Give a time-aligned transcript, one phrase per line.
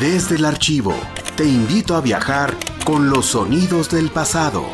[0.00, 0.94] Desde el archivo,
[1.36, 4.64] te invito a viajar con los sonidos del pasado.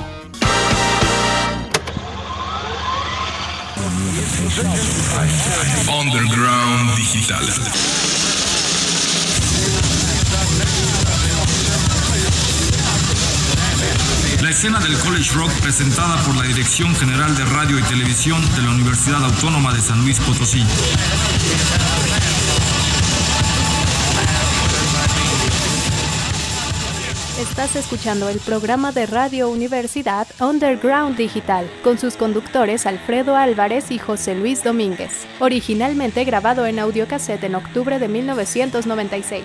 [5.88, 7.46] Underground Digital.
[14.42, 18.62] La escena del college rock presentada por la Dirección General de Radio y Televisión de
[18.62, 20.62] la Universidad Autónoma de San Luis Potosí.
[27.50, 33.98] Estás escuchando el programa de Radio Universidad Underground Digital con sus conductores Alfredo Álvarez y
[33.98, 39.44] José Luis Domínguez, originalmente grabado en audiocassette en octubre de 1996.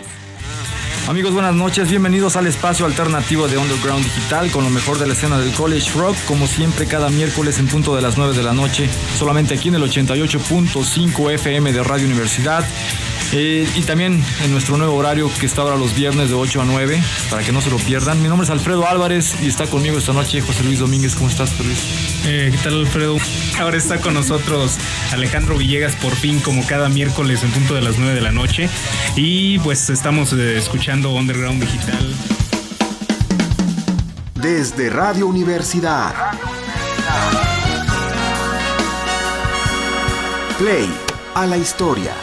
[1.09, 1.90] Amigos, buenas noches.
[1.90, 5.91] Bienvenidos al espacio alternativo de Underground Digital con lo mejor de la escena del College
[5.98, 8.88] Rock, como siempre cada miércoles en punto de las 9 de la noche,
[9.18, 12.63] solamente aquí en el 88.5 FM de Radio Universidad.
[13.32, 16.66] Eh, y también en nuestro nuevo horario que está ahora los viernes de 8 a
[16.66, 18.21] 9, para que no se lo pierdan.
[18.21, 21.16] Mi nombre es Alfredo Álvarez y está conmigo esta noche José Luis Domínguez.
[21.16, 21.80] ¿Cómo estás, José Luis?
[22.26, 23.18] Eh, ¿Qué tal, Alfredo?
[23.60, 24.77] Ahora está con nosotros
[25.12, 28.70] Alejandro Villegas por fin, como cada miércoles en punto de las 9 de la noche.
[29.16, 32.16] Y pues estamos eh, escuchando Underground Digital.
[34.36, 36.14] Desde Radio Universidad.
[40.58, 40.90] Play
[41.36, 42.14] a la historia.